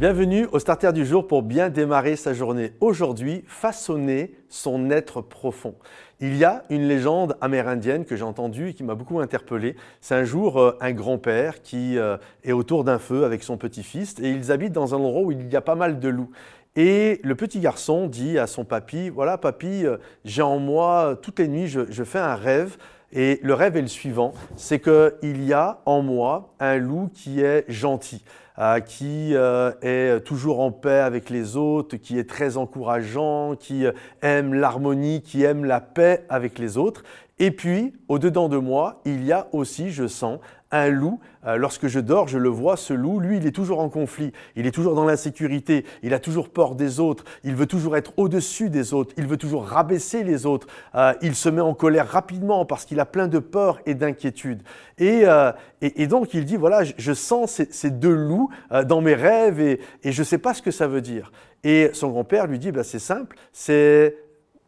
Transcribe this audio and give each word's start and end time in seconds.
Bienvenue 0.00 0.46
au 0.50 0.58
Starter 0.58 0.94
du 0.94 1.04
jour 1.04 1.26
pour 1.26 1.42
bien 1.42 1.68
démarrer 1.68 2.16
sa 2.16 2.32
journée. 2.32 2.72
Aujourd'hui, 2.80 3.44
façonner 3.46 4.34
son 4.48 4.90
être 4.90 5.20
profond. 5.20 5.74
Il 6.20 6.38
y 6.38 6.44
a 6.44 6.64
une 6.70 6.88
légende 6.88 7.36
amérindienne 7.42 8.06
que 8.06 8.16
j'ai 8.16 8.22
entendue 8.22 8.70
et 8.70 8.72
qui 8.72 8.82
m'a 8.82 8.94
beaucoup 8.94 9.20
interpellé. 9.20 9.76
C'est 10.00 10.14
un 10.14 10.24
jour 10.24 10.58
euh, 10.58 10.74
un 10.80 10.92
grand-père 10.92 11.60
qui 11.60 11.98
euh, 11.98 12.16
est 12.44 12.52
autour 12.52 12.84
d'un 12.84 12.98
feu 12.98 13.24
avec 13.24 13.42
son 13.42 13.58
petit-fils 13.58 14.18
et 14.22 14.30
ils 14.30 14.50
habitent 14.50 14.72
dans 14.72 14.94
un 14.94 14.96
endroit 14.96 15.20
où 15.20 15.32
il 15.32 15.52
y 15.52 15.56
a 15.56 15.60
pas 15.60 15.74
mal 15.74 16.00
de 16.00 16.08
loups. 16.08 16.30
Et 16.76 17.20
le 17.22 17.34
petit 17.34 17.60
garçon 17.60 18.06
dit 18.06 18.38
à 18.38 18.46
son 18.46 18.64
papy, 18.64 19.10
voilà 19.10 19.36
papy, 19.36 19.84
euh, 19.84 19.98
j'ai 20.24 20.40
en 20.40 20.58
moi, 20.58 21.14
toutes 21.20 21.40
les 21.40 21.48
nuits, 21.48 21.68
je, 21.68 21.80
je 21.90 22.04
fais 22.04 22.20
un 22.20 22.36
rêve 22.36 22.78
et 23.12 23.40
le 23.42 23.54
rêve 23.54 23.76
est 23.76 23.82
le 23.82 23.88
suivant, 23.88 24.32
c'est 24.56 24.80
qu'il 24.80 25.44
y 25.44 25.52
a 25.52 25.80
en 25.86 26.02
moi 26.02 26.54
un 26.60 26.76
loup 26.76 27.10
qui 27.12 27.40
est 27.40 27.64
gentil. 27.68 28.24
Euh, 28.60 28.80
qui 28.80 29.34
euh, 29.34 29.72
est 29.80 30.20
toujours 30.20 30.60
en 30.60 30.70
paix 30.70 30.98
avec 30.98 31.30
les 31.30 31.56
autres, 31.56 31.96
qui 31.96 32.18
est 32.18 32.28
très 32.28 32.58
encourageant, 32.58 33.56
qui 33.58 33.86
euh, 33.86 33.92
aime 34.20 34.52
l'harmonie, 34.52 35.22
qui 35.22 35.44
aime 35.44 35.64
la 35.64 35.80
paix 35.80 36.26
avec 36.28 36.58
les 36.58 36.76
autres. 36.76 37.02
Et 37.40 37.50
puis, 37.50 37.94
au-dedans 38.08 38.50
de 38.50 38.58
moi, 38.58 39.00
il 39.06 39.24
y 39.24 39.32
a 39.32 39.48
aussi, 39.52 39.90
je 39.90 40.06
sens, 40.06 40.38
un 40.70 40.90
loup, 40.90 41.20
euh, 41.46 41.56
lorsque 41.56 41.88
je 41.88 41.98
dors, 41.98 42.28
je 42.28 42.36
le 42.36 42.50
vois, 42.50 42.76
ce 42.76 42.92
loup, 42.92 43.18
lui, 43.18 43.38
il 43.38 43.46
est 43.46 43.50
toujours 43.50 43.80
en 43.80 43.88
conflit, 43.88 44.32
il 44.56 44.66
est 44.66 44.70
toujours 44.70 44.94
dans 44.94 45.06
l'insécurité, 45.06 45.86
il 46.02 46.12
a 46.12 46.18
toujours 46.18 46.50
peur 46.50 46.74
des 46.74 47.00
autres, 47.00 47.24
il 47.42 47.54
veut 47.54 47.66
toujours 47.66 47.96
être 47.96 48.12
au-dessus 48.18 48.68
des 48.68 48.92
autres, 48.92 49.14
il 49.16 49.26
veut 49.26 49.38
toujours 49.38 49.64
rabaisser 49.64 50.22
les 50.22 50.44
autres, 50.44 50.66
euh, 50.94 51.14
il 51.22 51.34
se 51.34 51.48
met 51.48 51.62
en 51.62 51.72
colère 51.72 52.06
rapidement 52.06 52.66
parce 52.66 52.84
qu'il 52.84 53.00
a 53.00 53.06
plein 53.06 53.26
de 53.26 53.38
peur 53.38 53.80
et 53.86 53.94
d'inquiétude. 53.94 54.62
Et, 54.98 55.22
euh, 55.24 55.50
et, 55.80 56.06
donc 56.06 56.34
il 56.34 56.44
dit, 56.44 56.56
voilà, 56.56 56.82
je, 56.84 57.12
sens 57.14 57.62
ces, 57.70 57.90
deux 57.90 58.14
loups 58.14 58.50
dans 58.86 59.00
mes 59.00 59.14
rêves 59.14 59.60
et, 59.60 59.80
et 60.04 60.12
je 60.12 60.20
ne 60.20 60.26
sais 60.26 60.36
pas 60.36 60.52
ce 60.52 60.60
que 60.60 60.70
ça 60.70 60.86
veut 60.86 61.00
dire. 61.00 61.32
Et 61.64 61.88
son 61.94 62.10
grand-père 62.10 62.46
lui 62.46 62.58
dit, 62.58 62.70
bah, 62.70 62.84
c'est 62.84 62.98
simple, 62.98 63.36
c'est 63.50 64.14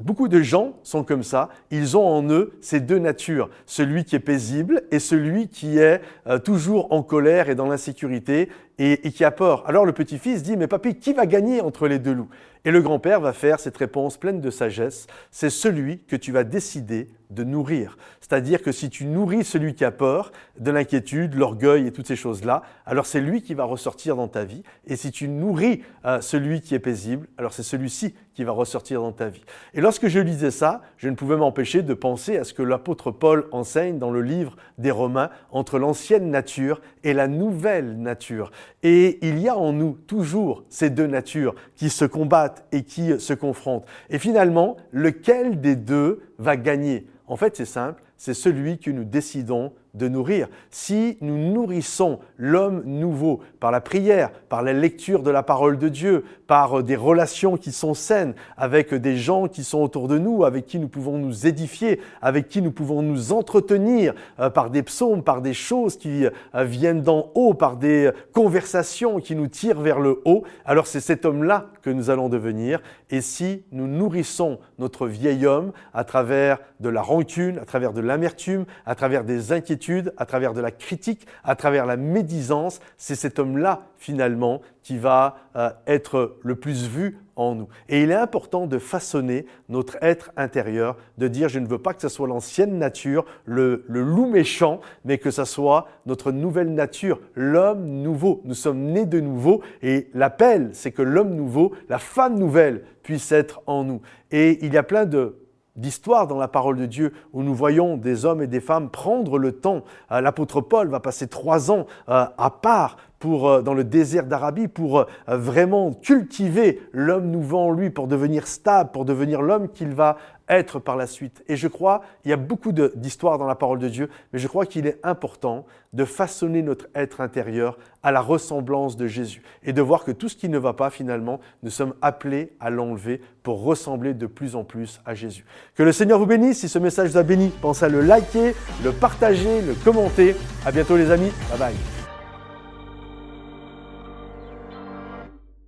Beaucoup 0.00 0.28
de 0.28 0.40
gens 0.42 0.74
sont 0.84 1.02
comme 1.02 1.24
ça, 1.24 1.48
ils 1.72 1.96
ont 1.96 2.06
en 2.06 2.22
eux 2.30 2.52
ces 2.60 2.78
deux 2.78 2.98
natures, 2.98 3.50
celui 3.66 4.04
qui 4.04 4.14
est 4.14 4.20
paisible 4.20 4.82
et 4.92 5.00
celui 5.00 5.48
qui 5.48 5.78
est 5.78 6.00
euh, 6.28 6.38
toujours 6.38 6.92
en 6.92 7.02
colère 7.02 7.48
et 7.50 7.56
dans 7.56 7.66
l'insécurité 7.66 8.48
et, 8.78 9.10
qui 9.10 9.24
a 9.24 9.30
peur. 9.30 9.68
Alors 9.68 9.84
le 9.84 9.92
petit-fils 9.92 10.42
dit, 10.42 10.56
mais 10.56 10.66
papy, 10.66 10.96
qui 10.96 11.12
va 11.12 11.26
gagner 11.26 11.60
entre 11.60 11.88
les 11.88 11.98
deux 11.98 12.12
loups? 12.12 12.28
Et 12.64 12.70
le 12.70 12.82
grand-père 12.82 13.20
va 13.20 13.32
faire 13.32 13.60
cette 13.60 13.76
réponse 13.76 14.16
pleine 14.16 14.40
de 14.40 14.50
sagesse, 14.50 15.06
c'est 15.30 15.50
celui 15.50 16.00
que 16.00 16.16
tu 16.16 16.32
vas 16.32 16.44
décider 16.44 17.08
de 17.30 17.44
nourrir. 17.44 17.98
C'est-à-dire 18.20 18.62
que 18.62 18.72
si 18.72 18.90
tu 18.90 19.04
nourris 19.04 19.44
celui 19.44 19.74
qui 19.74 19.84
a 19.84 19.90
peur, 19.90 20.32
de 20.58 20.70
l'inquiétude, 20.70 21.34
l'orgueil 21.34 21.86
et 21.86 21.92
toutes 21.92 22.06
ces 22.06 22.16
choses-là, 22.16 22.62
alors 22.86 23.06
c'est 23.06 23.20
lui 23.20 23.42
qui 23.42 23.54
va 23.54 23.64
ressortir 23.64 24.16
dans 24.16 24.28
ta 24.28 24.44
vie. 24.44 24.62
Et 24.86 24.96
si 24.96 25.10
tu 25.10 25.28
nourris 25.28 25.82
euh, 26.04 26.20
celui 26.20 26.60
qui 26.60 26.74
est 26.74 26.78
paisible, 26.78 27.28
alors 27.36 27.52
c'est 27.52 27.62
celui-ci 27.62 28.14
qui 28.34 28.44
va 28.44 28.52
ressortir 28.52 29.02
dans 29.02 29.12
ta 29.12 29.28
vie. 29.28 29.44
Et 29.74 29.80
lorsque 29.80 30.08
je 30.08 30.20
lisais 30.20 30.50
ça, 30.50 30.82
je 30.96 31.08
ne 31.08 31.14
pouvais 31.14 31.36
m'empêcher 31.36 31.82
de 31.82 31.94
penser 31.94 32.38
à 32.38 32.44
ce 32.44 32.54
que 32.54 32.62
l'apôtre 32.62 33.10
Paul 33.10 33.46
enseigne 33.52 33.98
dans 33.98 34.10
le 34.10 34.22
livre 34.22 34.56
des 34.78 34.90
Romains 34.90 35.30
entre 35.50 35.78
l'ancienne 35.78 36.30
nature 36.30 36.80
et 37.04 37.12
la 37.12 37.28
nouvelle 37.28 38.00
nature. 38.00 38.50
Et 38.82 39.18
il 39.26 39.38
y 39.38 39.48
a 39.48 39.56
en 39.56 39.72
nous 39.72 39.98
toujours 40.06 40.64
ces 40.68 40.90
deux 40.90 41.06
natures 41.06 41.54
qui 41.74 41.90
se 41.90 42.04
combattent 42.04 42.64
et 42.72 42.82
qui 42.82 43.18
se 43.20 43.34
confrontent. 43.34 43.86
Et 44.10 44.18
finalement, 44.18 44.76
lequel 44.92 45.60
des 45.60 45.76
deux 45.76 46.20
va 46.38 46.56
gagner? 46.56 47.06
En 47.26 47.36
fait, 47.36 47.56
c'est 47.56 47.64
simple, 47.64 48.02
c'est 48.16 48.34
celui 48.34 48.78
que 48.78 48.90
nous 48.90 49.04
décidons 49.04 49.72
de 49.98 50.08
nourrir. 50.08 50.48
Si 50.70 51.18
nous 51.20 51.36
nourrissons 51.36 52.20
l'homme 52.38 52.82
nouveau 52.84 53.40
par 53.60 53.70
la 53.70 53.80
prière, 53.80 54.30
par 54.48 54.62
la 54.62 54.72
lecture 54.72 55.22
de 55.22 55.30
la 55.30 55.42
parole 55.42 55.76
de 55.78 55.88
Dieu, 55.88 56.24
par 56.46 56.82
des 56.82 56.96
relations 56.96 57.56
qui 57.56 57.72
sont 57.72 57.94
saines 57.94 58.34
avec 58.56 58.94
des 58.94 59.16
gens 59.16 59.48
qui 59.48 59.64
sont 59.64 59.80
autour 59.82 60.08
de 60.08 60.18
nous, 60.18 60.44
avec 60.44 60.64
qui 60.64 60.78
nous 60.78 60.88
pouvons 60.88 61.18
nous 61.18 61.46
édifier, 61.46 62.00
avec 62.22 62.48
qui 62.48 62.62
nous 62.62 62.72
pouvons 62.72 63.02
nous 63.02 63.32
entretenir, 63.32 64.14
euh, 64.40 64.48
par 64.48 64.70
des 64.70 64.82
psaumes, 64.82 65.22
par 65.22 65.42
des 65.42 65.54
choses 65.54 65.98
qui 65.98 66.24
euh, 66.24 66.30
viennent 66.64 67.02
d'en 67.02 67.30
haut, 67.34 67.54
par 67.54 67.76
des 67.76 68.10
conversations 68.32 69.20
qui 69.20 69.34
nous 69.34 69.48
tirent 69.48 69.80
vers 69.80 70.00
le 70.00 70.20
haut, 70.24 70.44
alors 70.64 70.86
c'est 70.86 71.00
cet 71.00 71.24
homme-là 71.24 71.66
que 71.82 71.90
nous 71.90 72.10
allons 72.10 72.28
devenir. 72.28 72.80
Et 73.10 73.20
si 73.20 73.64
nous 73.72 73.86
nourrissons 73.86 74.58
notre 74.78 75.06
vieil 75.06 75.46
homme 75.46 75.72
à 75.94 76.04
travers 76.04 76.58
de 76.80 76.88
la 76.88 77.02
rancune, 77.02 77.58
à 77.58 77.64
travers 77.64 77.92
de 77.92 78.00
l'amertume, 78.00 78.64
à 78.86 78.94
travers 78.94 79.24
des 79.24 79.52
inquiétudes, 79.52 79.87
à 80.16 80.26
travers 80.26 80.54
de 80.54 80.60
la 80.60 80.70
critique, 80.70 81.26
à 81.44 81.56
travers 81.56 81.86
la 81.86 81.96
médisance, 81.96 82.80
c'est 82.96 83.14
cet 83.14 83.38
homme-là 83.38 83.82
finalement 83.96 84.60
qui 84.82 84.98
va 84.98 85.36
euh, 85.56 85.70
être 85.86 86.38
le 86.42 86.54
plus 86.56 86.86
vu 86.86 87.18
en 87.36 87.54
nous. 87.54 87.68
Et 87.88 88.02
il 88.02 88.10
est 88.10 88.14
important 88.14 88.66
de 88.66 88.78
façonner 88.78 89.46
notre 89.68 89.96
être 90.02 90.30
intérieur, 90.36 90.96
de 91.18 91.28
dire 91.28 91.48
je 91.48 91.58
ne 91.58 91.66
veux 91.66 91.78
pas 91.78 91.94
que 91.94 92.02
ce 92.02 92.08
soit 92.08 92.26
l'ancienne 92.26 92.78
nature, 92.78 93.24
le, 93.44 93.84
le, 93.88 94.02
loup 94.02 94.26
méchant, 94.26 94.80
mais 95.04 95.18
que 95.18 95.30
ce 95.30 95.44
soit 95.44 95.86
notre 96.06 96.32
nouvelle 96.32 96.74
nature, 96.74 97.20
l'homme 97.34 97.84
nouveau. 97.84 98.42
Nous 98.44 98.54
sommes 98.54 98.80
nés 98.80 99.06
de 99.06 99.20
nouveau 99.20 99.62
et 99.82 100.08
l'appel, 100.14 100.70
c'est 100.72 100.92
que 100.92 101.02
l'homme 101.02 101.34
nouveau, 101.34 101.72
la 101.88 101.98
femme 101.98 102.38
nouvelle 102.38 102.84
puisse 103.02 103.30
être 103.32 103.62
en 103.66 103.84
nous. 103.84 104.00
Et 104.30 104.64
il 104.64 104.74
y 104.74 104.76
a 104.76 104.82
plein 104.82 105.06
de 105.06 105.47
d'histoire 105.78 106.26
dans 106.26 106.38
la 106.38 106.48
parole 106.48 106.76
de 106.76 106.86
Dieu 106.86 107.12
où 107.32 107.42
nous 107.42 107.54
voyons 107.54 107.96
des 107.96 108.24
hommes 108.24 108.42
et 108.42 108.46
des 108.46 108.60
femmes 108.60 108.90
prendre 108.90 109.38
le 109.38 109.52
temps. 109.52 109.84
Euh, 110.12 110.20
l'apôtre 110.20 110.60
Paul 110.60 110.88
va 110.88 111.00
passer 111.00 111.28
trois 111.28 111.70
ans 111.70 111.86
euh, 112.08 112.26
à 112.36 112.50
part 112.50 112.96
pour, 113.18 113.48
euh, 113.48 113.62
dans 113.62 113.74
le 113.74 113.84
désert 113.84 114.26
d'Arabie 114.26 114.68
pour 114.68 115.06
vraiment 115.26 115.92
cultiver 115.92 116.80
l'homme 116.92 117.30
nouveau 117.30 117.58
en 117.58 117.70
lui, 117.70 117.90
pour 117.90 118.06
devenir 118.06 118.46
stable, 118.46 118.90
pour 118.90 119.04
devenir 119.04 119.42
l'homme 119.42 119.68
qu'il 119.68 119.94
va 119.94 120.16
être 120.48 120.78
par 120.78 120.96
la 120.96 121.06
suite. 121.06 121.42
Et 121.48 121.56
je 121.56 121.68
crois, 121.68 122.02
il 122.24 122.30
y 122.30 122.32
a 122.32 122.36
beaucoup 122.36 122.72
d'histoires 122.72 123.38
dans 123.38 123.46
la 123.46 123.54
parole 123.54 123.78
de 123.78 123.88
Dieu, 123.88 124.08
mais 124.32 124.38
je 124.38 124.48
crois 124.48 124.66
qu'il 124.66 124.86
est 124.86 124.98
important 125.02 125.66
de 125.92 126.04
façonner 126.04 126.62
notre 126.62 126.86
être 126.94 127.20
intérieur 127.20 127.78
à 128.02 128.12
la 128.12 128.20
ressemblance 128.20 128.96
de 128.96 129.06
Jésus 129.06 129.42
et 129.62 129.72
de 129.72 129.82
voir 129.82 130.04
que 130.04 130.12
tout 130.12 130.28
ce 130.28 130.36
qui 130.36 130.48
ne 130.48 130.58
va 130.58 130.72
pas 130.72 130.90
finalement, 130.90 131.40
nous 131.62 131.70
sommes 131.70 131.94
appelés 132.02 132.52
à 132.60 132.70
l'enlever 132.70 133.20
pour 133.42 133.62
ressembler 133.62 134.14
de 134.14 134.26
plus 134.26 134.54
en 134.56 134.64
plus 134.64 135.00
à 135.06 135.14
Jésus. 135.14 135.44
Que 135.74 135.82
le 135.82 135.92
Seigneur 135.92 136.18
vous 136.18 136.26
bénisse. 136.26 136.60
Si 136.60 136.68
ce 136.68 136.78
message 136.78 137.10
vous 137.10 137.18
a 137.18 137.22
béni, 137.22 137.50
pensez 137.62 137.86
à 137.86 137.88
le 137.88 138.00
liker, 138.00 138.54
le 138.84 138.92
partager, 138.92 139.62
le 139.62 139.74
commenter. 139.74 140.36
À 140.66 140.72
bientôt 140.72 140.96
les 140.96 141.10
amis. 141.10 141.30
Bye 141.50 141.58
bye. 141.58 141.97